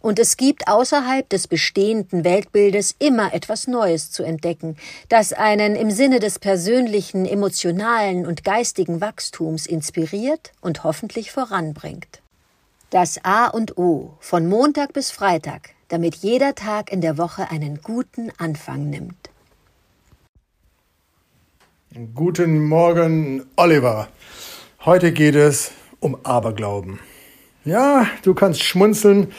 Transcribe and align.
und 0.00 0.18
es 0.18 0.36
gibt 0.36 0.66
außerhalb 0.66 1.28
des 1.28 1.46
bestehenden 1.46 2.24
Weltbildes 2.24 2.94
immer 2.98 3.32
etwas 3.34 3.66
Neues 3.66 4.10
zu 4.10 4.22
entdecken, 4.22 4.76
das 5.08 5.32
einen 5.32 5.76
im 5.76 5.90
Sinne 5.90 6.20
des 6.20 6.38
persönlichen, 6.38 7.26
emotionalen 7.26 8.26
und 8.26 8.44
geistigen 8.44 9.00
Wachstums 9.00 9.66
inspiriert 9.66 10.52
und 10.60 10.84
hoffentlich 10.84 11.30
voranbringt. 11.30 12.20
Das 12.90 13.20
A 13.24 13.46
und 13.46 13.78
O 13.78 14.14
von 14.18 14.48
Montag 14.48 14.92
bis 14.92 15.10
Freitag, 15.10 15.70
damit 15.88 16.16
jeder 16.16 16.54
Tag 16.54 16.90
in 16.90 17.00
der 17.00 17.18
Woche 17.18 17.50
einen 17.50 17.80
guten 17.82 18.32
Anfang 18.38 18.90
nimmt. 18.90 19.30
Guten 22.14 22.64
Morgen, 22.64 23.44
Oliver. 23.56 24.08
Heute 24.84 25.12
geht 25.12 25.34
es 25.34 25.72
um 25.98 26.16
Aberglauben. 26.24 27.00
Ja, 27.64 28.06
du 28.22 28.32
kannst 28.32 28.62
schmunzeln, 28.62 29.32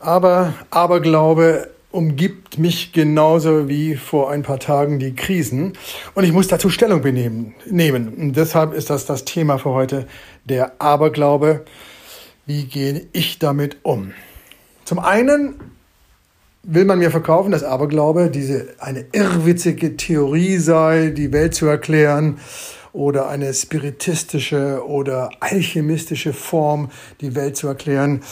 aber 0.00 0.54
Aberglaube 0.70 1.68
umgibt 1.90 2.58
mich 2.58 2.92
genauso 2.92 3.68
wie 3.68 3.96
vor 3.96 4.30
ein 4.30 4.42
paar 4.42 4.60
Tagen 4.60 4.98
die 4.98 5.14
Krisen. 5.14 5.72
Und 6.14 6.24
ich 6.24 6.32
muss 6.32 6.48
dazu 6.48 6.68
Stellung 6.68 7.00
benehmen, 7.00 7.54
nehmen. 7.66 8.08
Und 8.08 8.36
deshalb 8.36 8.74
ist 8.74 8.90
das 8.90 9.06
das 9.06 9.24
Thema 9.24 9.58
für 9.58 9.70
heute, 9.70 10.06
der 10.44 10.80
Aberglaube. 10.80 11.64
Wie 12.46 12.64
gehe 12.64 13.06
ich 13.12 13.38
damit 13.38 13.78
um? 13.82 14.12
Zum 14.84 14.98
einen 14.98 15.54
will 16.62 16.84
man 16.84 16.98
mir 16.98 17.10
verkaufen, 17.10 17.50
dass 17.50 17.64
Aberglaube 17.64 18.30
diese 18.30 18.68
eine 18.78 19.06
irrwitzige 19.12 19.96
Theorie 19.96 20.58
sei, 20.58 21.08
die 21.08 21.32
Welt 21.32 21.54
zu 21.54 21.66
erklären 21.66 22.38
oder 22.92 23.28
eine 23.28 23.52
spiritistische 23.54 24.86
oder 24.86 25.30
alchemistische 25.40 26.32
Form, 26.32 26.90
die 27.20 27.34
Welt 27.34 27.56
zu 27.56 27.68
erklären. 27.68 28.22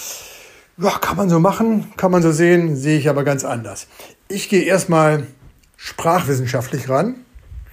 Ja, 0.79 0.91
kann 0.91 1.17
man 1.17 1.31
so 1.31 1.41
machen, 1.41 1.91
kann 1.97 2.11
man 2.11 2.23
so 2.23 2.33
sehen, 2.33 2.77
sehe 2.77 2.99
ich 2.99 3.09
aber 3.09 3.25
ganz 3.25 3.47
anders. 3.47 3.87
Ich 4.29 4.51
gehe 4.51 4.63
erstmal 4.63 5.27
sprachwissenschaftlich 5.79 6.91
ran. 6.91 7.15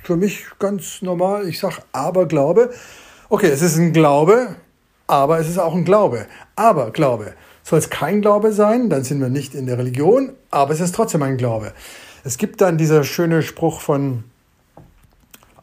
Für 0.04 0.16
mich 0.16 0.46
ganz 0.58 1.02
normal. 1.02 1.48
Ich 1.48 1.59
sage 1.59 1.78
Aberglaube. 1.92 2.74
Okay, 3.28 3.48
es 3.48 3.62
ist 3.62 3.76
ein 3.76 3.92
Glaube, 3.92 4.56
aber 5.08 5.40
es 5.40 5.50
ist 5.50 5.58
auch 5.58 5.76
ein 5.76 5.84
Glaube. 5.84 6.28
Aber 6.56 6.92
Glaube. 6.92 7.34
Soll 7.64 7.80
es 7.80 7.90
kein 7.90 8.22
Glaube 8.22 8.54
sein, 8.54 8.90
dann 8.90 9.04
sind 9.04 9.20
wir 9.20 9.30
nicht 9.30 9.54
in 9.54 9.66
der 9.66 9.78
Religion, 9.78 10.34
aber 10.50 10.74
es 10.74 10.80
ist 10.80 10.96
trotzdem 10.96 11.24
ein 11.24 11.38
Glaube. 11.38 11.74
Es 12.24 12.38
gibt 12.38 12.62
dann 12.62 12.78
dieser 12.78 13.04
schöne 13.04 13.42
Spruch 13.42 13.81
von 13.81 14.24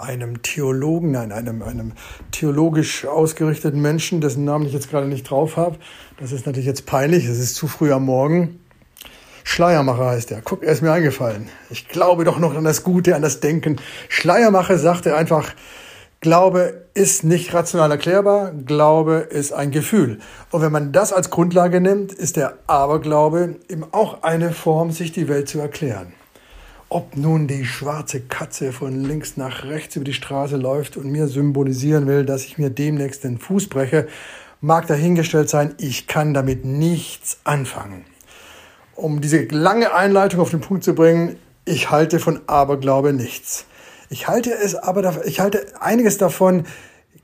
einem 0.00 0.42
Theologen, 0.42 1.12
nein, 1.12 1.32
einem, 1.32 1.62
einem 1.62 1.92
theologisch 2.32 3.06
ausgerichteten 3.06 3.80
Menschen, 3.80 4.20
dessen 4.20 4.44
Namen 4.44 4.66
ich 4.66 4.72
jetzt 4.72 4.90
gerade 4.90 5.06
nicht 5.06 5.30
drauf 5.30 5.56
habe. 5.56 5.76
Das 6.18 6.32
ist 6.32 6.46
natürlich 6.46 6.66
jetzt 6.66 6.86
peinlich, 6.86 7.26
es 7.26 7.38
ist 7.38 7.54
zu 7.54 7.68
früh 7.68 7.92
am 7.92 8.04
Morgen. 8.04 8.60
Schleiermacher 9.44 10.06
heißt 10.06 10.30
er. 10.32 10.42
Guck, 10.42 10.62
er 10.62 10.72
ist 10.72 10.82
mir 10.82 10.92
eingefallen. 10.92 11.48
Ich 11.70 11.88
glaube 11.88 12.24
doch 12.24 12.38
noch 12.38 12.54
an 12.54 12.64
das 12.64 12.84
Gute, 12.84 13.16
an 13.16 13.22
das 13.22 13.40
Denken. 13.40 13.76
Schleiermacher 14.08 14.78
sagte 14.78 15.16
einfach, 15.16 15.54
Glaube 16.20 16.86
ist 16.92 17.24
nicht 17.24 17.54
rational 17.54 17.90
erklärbar, 17.90 18.52
Glaube 18.52 19.26
ist 19.30 19.52
ein 19.54 19.70
Gefühl. 19.70 20.18
Und 20.50 20.60
wenn 20.60 20.70
man 20.70 20.92
das 20.92 21.14
als 21.14 21.30
Grundlage 21.30 21.80
nimmt, 21.80 22.12
ist 22.12 22.36
der 22.36 22.58
Aberglaube 22.66 23.56
eben 23.70 23.84
auch 23.92 24.22
eine 24.22 24.52
Form, 24.52 24.90
sich 24.90 25.12
die 25.12 25.28
Welt 25.28 25.48
zu 25.48 25.60
erklären. 25.60 26.12
Ob 26.92 27.16
nun 27.16 27.46
die 27.46 27.64
schwarze 27.64 28.20
Katze 28.20 28.72
von 28.72 29.04
links 29.04 29.36
nach 29.36 29.62
rechts 29.62 29.94
über 29.94 30.04
die 30.04 30.12
Straße 30.12 30.56
läuft 30.56 30.96
und 30.96 31.08
mir 31.08 31.28
symbolisieren 31.28 32.08
will, 32.08 32.24
dass 32.24 32.44
ich 32.44 32.58
mir 32.58 32.68
demnächst 32.68 33.22
den 33.22 33.38
Fuß 33.38 33.68
breche, 33.68 34.08
mag 34.60 34.88
dahingestellt 34.88 35.48
sein, 35.48 35.76
ich 35.78 36.08
kann 36.08 36.34
damit 36.34 36.64
nichts 36.64 37.38
anfangen. 37.44 38.04
Um 38.96 39.20
diese 39.20 39.44
lange 39.44 39.94
Einleitung 39.94 40.40
auf 40.40 40.50
den 40.50 40.62
Punkt 40.62 40.82
zu 40.82 40.96
bringen, 40.96 41.36
ich 41.64 41.92
halte 41.92 42.18
von 42.18 42.40
Aberglaube 42.48 43.12
nichts. 43.12 43.66
Ich 44.08 44.26
halte 44.26 44.52
es 44.52 44.74
aber, 44.74 45.24
ich 45.26 45.38
halte 45.38 45.64
einiges 45.80 46.18
davon, 46.18 46.64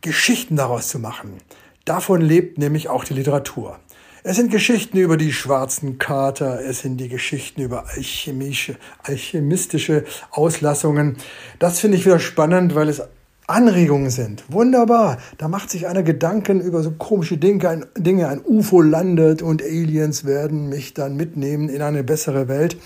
Geschichten 0.01 0.55
daraus 0.55 0.87
zu 0.87 1.01
machen. 1.01 1.39
Davon 1.85 2.21
lebt 2.21 2.57
nämlich 2.57 2.89
auch 2.89 3.03
die 3.03 3.15
Literatur. 3.15 3.81
Es 4.29 4.35
sind 4.35 4.51
Geschichten 4.51 4.99
über 4.99 5.17
die 5.17 5.33
schwarzen 5.33 5.99
Kater, 5.99 6.61
es 6.61 6.81
sind 6.81 6.97
die 6.97 7.09
Geschichten 7.09 7.61
über 7.61 7.85
alchemische, 7.95 8.75
alchemistische 9.05 10.03
Auslassungen. 10.33 11.17
Das 11.61 11.79
finde 11.79 11.97
ich 11.97 12.05
wieder 12.05 12.19
spannend, 12.19 12.75
weil 12.75 12.89
es 12.89 13.03
Anregungen 13.47 14.11
sind. 14.11 14.43
Wunderbar. 14.49 15.19
Da 15.39 15.47
macht 15.47 15.71
sich 15.71 15.87
einer 15.87 16.03
Gedanken 16.03 16.61
über 16.61 16.83
so 16.83 16.91
komische 16.91 17.39
Dinge. 17.39 17.87
Dinge. 17.97 18.27
ein 18.27 18.41
UFO 18.45 18.81
landet 18.81 19.43
und 19.43 19.63
Aliens 19.63 20.25
werden 20.25 20.71
mich 20.71 20.93
dann 20.93 21.15
mitnehmen 21.15 21.69
in 21.69 21.81
eine 21.81 22.03
bessere 22.03 22.49
Welt. 22.49 22.77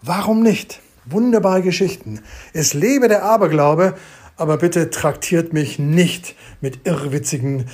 Warum 0.00 0.42
nicht? 0.42 0.80
Wunderbare 1.04 1.60
Geschichten. 1.60 2.20
Es 2.54 2.72
lebe 2.72 3.08
der 3.08 3.24
Aberglaube, 3.24 3.94
aber 4.38 4.56
bitte 4.56 4.88
traktiert 4.88 5.52
mich 5.52 5.78
nicht 5.78 6.34
mit 6.62 6.86
irrwitzigen, 6.86 7.66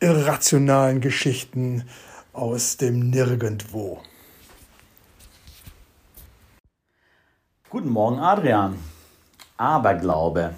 irrationalen 0.00 1.02
Geschichten 1.02 1.84
aus 2.34 2.76
dem 2.76 3.10
Nirgendwo. 3.10 4.00
Guten 7.70 7.88
Morgen, 7.88 8.18
Adrian. 8.18 8.76
Aberglaube. 9.56 10.54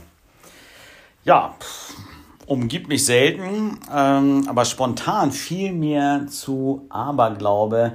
Ja, 1.24 1.54
umgibt 2.46 2.88
mich 2.88 3.04
selten, 3.04 3.78
ähm, 3.94 4.46
aber 4.48 4.64
spontan 4.64 5.32
fiel 5.32 5.72
mir 5.72 6.26
zu 6.30 6.86
Aberglaube 6.88 7.92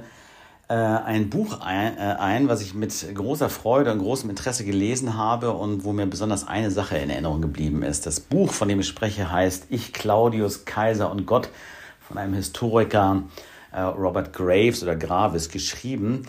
äh, 0.68 0.74
ein 0.74 1.28
Buch 1.28 1.60
ein, 1.60 1.98
äh, 1.98 2.16
ein, 2.20 2.46
was 2.46 2.62
ich 2.62 2.74
mit 2.74 2.94
großer 3.14 3.48
Freude 3.48 3.90
und 3.92 3.98
großem 3.98 4.30
Interesse 4.30 4.64
gelesen 4.64 5.16
habe 5.16 5.52
und 5.52 5.84
wo 5.84 5.92
mir 5.92 6.06
besonders 6.06 6.46
eine 6.46 6.70
Sache 6.70 6.98
in 6.98 7.10
Erinnerung 7.10 7.42
geblieben 7.42 7.82
ist. 7.82 8.06
Das 8.06 8.20
Buch, 8.20 8.52
von 8.52 8.68
dem 8.68 8.80
ich 8.80 8.86
spreche, 8.86 9.32
heißt 9.32 9.66
Ich, 9.70 9.92
Claudius, 9.92 10.64
Kaiser 10.64 11.10
und 11.10 11.26
Gott 11.26 11.48
von 12.06 12.16
einem 12.16 12.34
Historiker 12.34 13.22
Robert 13.80 14.32
Graves 14.32 14.82
oder 14.82 14.96
Graves 14.96 15.48
geschrieben 15.48 16.26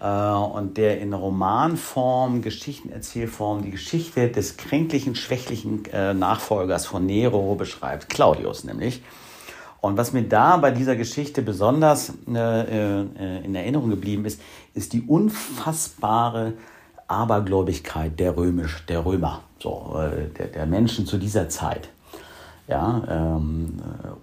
äh, 0.00 0.06
und 0.06 0.76
der 0.76 1.00
in 1.00 1.12
Romanform, 1.12 2.42
Geschichtenerzählform 2.42 3.62
die 3.62 3.70
Geschichte 3.70 4.28
des 4.28 4.56
kränklichen, 4.56 5.14
schwächlichen 5.14 5.84
äh, 5.92 6.14
Nachfolgers 6.14 6.86
von 6.86 7.06
Nero 7.06 7.54
beschreibt, 7.54 8.08
Claudius 8.08 8.64
nämlich. 8.64 9.02
Und 9.80 9.98
was 9.98 10.12
mir 10.12 10.22
da 10.22 10.56
bei 10.56 10.70
dieser 10.70 10.96
Geschichte 10.96 11.42
besonders 11.42 12.12
äh, 12.26 13.00
in 13.44 13.54
Erinnerung 13.54 13.90
geblieben 13.90 14.24
ist, 14.24 14.40
ist 14.72 14.94
die 14.94 15.02
unfassbare 15.02 16.54
Abergläubigkeit 17.06 18.18
der, 18.18 18.34
Römisch, 18.34 18.86
der 18.86 19.04
Römer, 19.04 19.42
so, 19.58 19.94
der, 20.38 20.46
der 20.46 20.64
Menschen 20.64 21.04
zu 21.04 21.18
dieser 21.18 21.50
Zeit 21.50 21.90
ja, 22.66 23.02
ähm, 23.08 23.74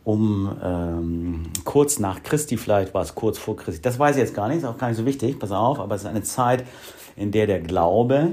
um 0.03 0.51
ähm, 0.63 1.43
kurz 1.63 1.99
nach 1.99 2.23
Christi, 2.23 2.57
vielleicht 2.57 2.93
war 2.93 3.03
es 3.03 3.13
kurz 3.13 3.37
vor 3.37 3.55
Christi, 3.55 3.81
das 3.81 3.99
weiß 3.99 4.15
ich 4.15 4.21
jetzt 4.21 4.33
gar 4.33 4.47
nicht, 4.47 4.59
ist 4.59 4.65
auch 4.65 4.77
gar 4.77 4.87
nicht 4.87 4.97
so 4.97 5.05
wichtig, 5.05 5.39
pass 5.39 5.51
auf, 5.51 5.79
aber 5.79 5.95
es 5.95 6.01
ist 6.01 6.07
eine 6.07 6.23
Zeit, 6.23 6.65
in 7.15 7.31
der 7.31 7.45
der 7.45 7.59
Glaube, 7.59 8.29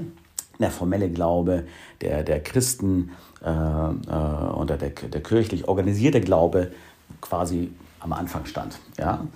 der 0.59 0.71
formelle 0.71 1.11
Glaube 1.11 1.65
der, 2.01 2.23
der 2.23 2.43
Christen 2.43 3.11
äh, 3.45 3.51
äh, 3.51 4.53
oder 4.55 4.77
der, 4.77 4.91
der 4.91 5.23
kirchlich 5.23 5.69
organisierte 5.69 6.21
Glaube 6.21 6.73
quasi 7.21 7.71
am 8.01 8.13
Anfang 8.13 8.47
stand. 8.47 8.79
Ja? 8.99 9.27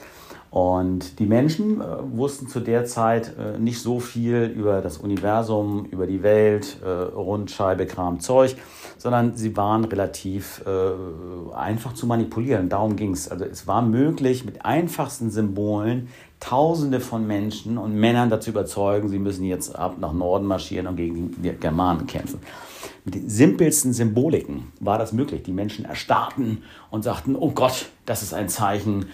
Und 0.52 1.19
die 1.19 1.25
Menschen 1.25 1.81
äh, 1.81 1.84
wussten 2.12 2.46
zu 2.46 2.60
der 2.60 2.84
Zeit 2.84 3.32
äh, 3.38 3.58
nicht 3.58 3.81
so 3.81 4.00
viel 4.00 4.52
über 4.54 4.82
das 4.82 4.99
Universum, 4.99 5.87
über 5.87 6.06
die 6.06 6.22
Welt, 6.22 6.76
äh, 6.84 6.88
Rundscheibe, 6.88 7.87
Kram, 7.87 8.20
Zeug 8.20 8.56
sondern 9.02 9.34
sie 9.34 9.56
waren 9.56 9.84
relativ 9.84 10.62
äh, 10.64 11.52
einfach 11.56 11.93
zu 11.93 12.06
manipulieren. 12.06 12.69
Darum 12.69 12.94
ging 12.94 13.12
es. 13.12 13.28
Also 13.28 13.44
es 13.44 13.66
war 13.66 13.82
möglich, 13.82 14.44
mit 14.44 14.64
einfachsten 14.64 15.31
Symbolen 15.31 16.08
Tausende 16.38 17.00
von 17.00 17.26
Menschen 17.26 17.78
und 17.78 17.94
Männern 17.94 18.28
dazu 18.28 18.50
überzeugen, 18.50 19.08
sie 19.08 19.20
müssen 19.20 19.44
jetzt 19.44 19.76
ab 19.76 19.96
nach 20.00 20.12
Norden 20.12 20.46
marschieren 20.46 20.88
und 20.88 20.96
gegen 20.96 21.40
die 21.40 21.52
Germanen 21.52 22.06
kämpfen. 22.06 22.40
Mit 23.05 23.14
den 23.14 23.28
simpelsten 23.28 23.93
Symboliken 23.93 24.72
war 24.81 24.98
das 24.98 25.12
möglich. 25.12 25.43
Die 25.44 25.52
Menschen 25.52 25.84
erstarrten 25.84 26.62
und 26.90 27.02
sagten, 27.02 27.37
oh 27.37 27.50
Gott, 27.50 27.87
das 28.06 28.22
ist 28.22 28.34
ein 28.34 28.48
Zeichen, 28.48 29.06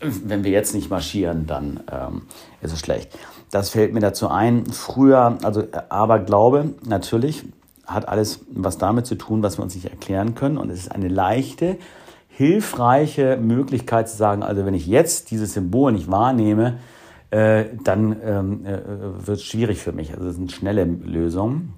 wenn 0.00 0.44
wir 0.44 0.50
jetzt 0.50 0.74
nicht 0.74 0.90
marschieren, 0.90 1.46
dann 1.46 1.80
ähm, 1.90 2.22
ist 2.60 2.72
es 2.72 2.80
schlecht. 2.80 3.16
Das 3.50 3.70
fällt 3.70 3.94
mir 3.94 4.00
dazu 4.00 4.28
ein. 4.28 4.66
Früher, 4.66 5.38
also 5.42 5.64
aber 5.88 6.18
Glaube, 6.18 6.74
natürlich, 6.86 7.44
hat 7.86 8.08
alles 8.08 8.40
was 8.50 8.78
damit 8.78 9.06
zu 9.06 9.14
tun, 9.14 9.42
was 9.42 9.58
wir 9.58 9.62
uns 9.62 9.74
nicht 9.74 9.88
erklären 9.88 10.34
können. 10.34 10.58
Und 10.58 10.70
es 10.70 10.80
ist 10.80 10.92
eine 10.92 11.08
leichte 11.08 11.78
hilfreiche 12.28 13.38
Möglichkeit 13.38 14.10
zu 14.10 14.16
sagen, 14.16 14.42
also 14.42 14.66
wenn 14.66 14.74
ich 14.74 14.86
jetzt 14.86 15.30
dieses 15.30 15.54
Symbol 15.54 15.92
nicht 15.92 16.10
wahrnehme, 16.10 16.78
äh, 17.30 17.64
dann 17.82 18.16
ähm, 18.22 18.66
äh, 18.66 18.78
wird 19.26 19.38
es 19.38 19.44
schwierig 19.44 19.78
für 19.78 19.92
mich. 19.92 20.12
Also 20.12 20.26
das 20.26 20.36
sind 20.36 20.52
schnelle 20.52 20.84
Lösungen. 20.84 21.72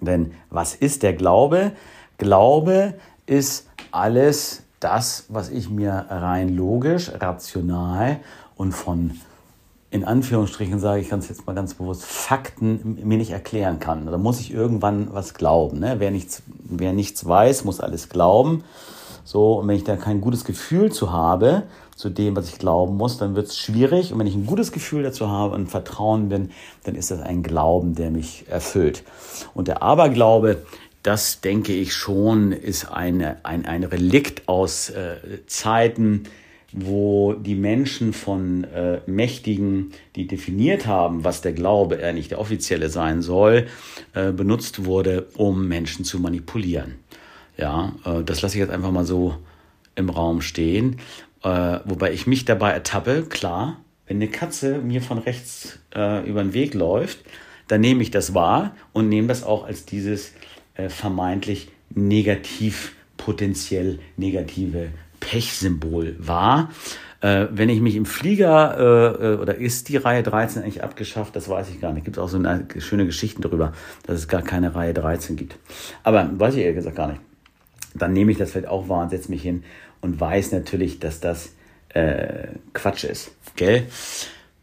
Denn 0.00 0.32
was 0.48 0.74
ist 0.74 1.02
der 1.02 1.12
Glaube? 1.12 1.72
Glaube 2.16 2.94
ist 3.26 3.68
alles 3.90 4.62
das, 4.80 5.26
was 5.28 5.50
ich 5.50 5.70
mir 5.70 6.06
rein 6.08 6.54
logisch, 6.54 7.10
rational 7.20 8.20
und 8.56 8.72
von 8.72 9.12
in 9.90 10.04
Anführungsstrichen 10.04 10.80
sage 10.80 11.00
ich 11.00 11.08
ganz 11.08 11.28
jetzt 11.30 11.46
mal 11.46 11.54
ganz 11.54 11.74
bewusst, 11.74 12.04
Fakten 12.04 12.98
mir 13.02 13.16
nicht 13.16 13.30
erklären 13.30 13.80
kann. 13.80 14.04
Da 14.04 14.18
muss 14.18 14.38
ich 14.38 14.52
irgendwann 14.52 15.14
was 15.14 15.32
glauben. 15.32 15.78
Ne? 15.80 15.96
Wer, 15.98 16.10
nichts, 16.10 16.42
wer 16.46 16.92
nichts 16.92 17.26
weiß, 17.26 17.64
muss 17.64 17.80
alles 17.80 18.10
glauben. 18.10 18.64
So, 19.24 19.60
und 19.60 19.68
wenn 19.68 19.76
ich 19.76 19.84
da 19.84 19.96
kein 19.96 20.20
gutes 20.20 20.44
Gefühl 20.44 20.92
zu 20.92 21.12
habe, 21.12 21.64
zu 21.96 22.10
dem, 22.10 22.36
was 22.36 22.48
ich 22.48 22.58
glauben 22.58 22.96
muss, 22.96 23.18
dann 23.18 23.34
wird 23.34 23.48
es 23.48 23.58
schwierig. 23.58 24.12
Und 24.12 24.18
wenn 24.18 24.26
ich 24.26 24.34
ein 24.34 24.46
gutes 24.46 24.72
Gefühl 24.72 25.02
dazu 25.02 25.28
habe 25.28 25.54
und 25.54 25.68
Vertrauen 25.68 26.28
bin, 26.28 26.50
dann 26.84 26.94
ist 26.94 27.10
das 27.10 27.20
ein 27.20 27.42
Glauben, 27.42 27.94
der 27.94 28.10
mich 28.10 28.44
erfüllt. 28.48 29.04
Und 29.54 29.68
der 29.68 29.82
Aberglaube, 29.82 30.62
das 31.02 31.40
denke 31.40 31.72
ich 31.72 31.94
schon, 31.94 32.52
ist 32.52 32.86
eine, 32.86 33.44
ein, 33.44 33.66
ein 33.66 33.84
Relikt 33.84 34.48
aus 34.48 34.90
äh, 34.90 35.16
Zeiten, 35.46 36.24
wo 36.72 37.32
die 37.32 37.54
Menschen 37.54 38.12
von 38.12 38.64
äh, 38.64 39.00
Mächtigen, 39.06 39.92
die 40.16 40.26
definiert 40.26 40.86
haben, 40.86 41.24
was 41.24 41.40
der 41.40 41.52
Glaube, 41.52 42.00
er 42.00 42.12
nicht 42.12 42.30
der 42.30 42.40
offizielle 42.40 42.90
sein 42.90 43.22
soll, 43.22 43.68
äh, 44.12 44.32
benutzt 44.32 44.84
wurde, 44.84 45.28
um 45.34 45.66
Menschen 45.66 46.04
zu 46.04 46.18
manipulieren. 46.18 46.96
Ja, 47.56 47.94
äh, 48.04 48.22
das 48.22 48.42
lasse 48.42 48.56
ich 48.56 48.60
jetzt 48.60 48.72
einfach 48.72 48.90
mal 48.90 49.06
so 49.06 49.36
im 49.94 50.10
Raum 50.10 50.42
stehen. 50.42 50.98
Äh, 51.42 51.78
wobei 51.84 52.12
ich 52.12 52.26
mich 52.26 52.44
dabei 52.44 52.72
ertappe, 52.72 53.22
klar, 53.22 53.78
wenn 54.06 54.16
eine 54.16 54.28
Katze 54.28 54.78
mir 54.78 55.00
von 55.00 55.18
rechts 55.18 55.78
äh, 55.94 56.28
über 56.28 56.42
den 56.42 56.52
Weg 56.52 56.74
läuft, 56.74 57.20
dann 57.66 57.80
nehme 57.80 58.02
ich 58.02 58.10
das 58.10 58.34
wahr 58.34 58.74
und 58.92 59.08
nehme 59.08 59.28
das 59.28 59.42
auch 59.42 59.64
als 59.64 59.84
dieses 59.84 60.32
vermeintlich 60.88 61.70
negativ, 61.94 62.94
potenziell 63.16 63.98
negative 64.16 64.90
Pechsymbol 65.20 66.16
wahr. 66.18 66.70
Äh, 67.20 67.46
wenn 67.50 67.68
ich 67.68 67.80
mich 67.80 67.96
im 67.96 68.06
Flieger, 68.06 68.76
äh, 68.78 69.24
äh 69.24 69.36
oder 69.38 69.56
ist 69.56 69.88
die 69.88 69.96
Reihe 69.96 70.22
13 70.22 70.62
eigentlich 70.62 70.84
abgeschafft, 70.84 71.34
das 71.34 71.48
weiß 71.48 71.68
ich 71.70 71.80
gar 71.80 71.92
nicht. 71.92 72.04
Gibt 72.04 72.18
auch 72.18 72.28
so 72.28 72.36
eine 72.36 72.66
schöne 72.78 73.06
Geschichten 73.06 73.42
darüber, 73.42 73.72
dass 74.06 74.18
es 74.18 74.28
gar 74.28 74.42
keine 74.42 74.74
Reihe 74.74 74.94
13 74.94 75.36
gibt. 75.36 75.56
Aber 76.04 76.28
weiß 76.32 76.54
ich 76.54 76.60
ehrlich 76.60 76.76
gesagt 76.76 76.96
gar 76.96 77.08
nicht. 77.08 77.20
Dann 77.94 78.12
nehme 78.12 78.30
ich 78.30 78.38
das 78.38 78.52
vielleicht 78.52 78.68
auch 78.68 78.88
wahr 78.88 79.02
und 79.02 79.10
setze 79.10 79.30
mich 79.30 79.42
hin 79.42 79.64
und 80.00 80.20
weiß 80.20 80.52
natürlich, 80.52 81.00
dass 81.00 81.18
das 81.18 81.54
äh, 81.88 82.48
Quatsch 82.72 83.04
ist. 83.04 83.32
Gell? 83.56 83.86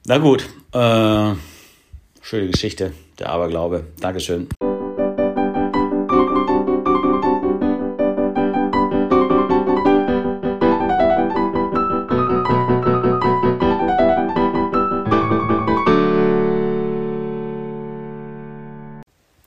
Na 0.07 0.19
gut, 0.19 0.47
äh, 0.71 1.33
schöne 2.21 2.47
Geschichte, 2.51 2.93
der 3.19 3.31
Aberglaube. 3.31 3.87
Dankeschön. 3.99 4.47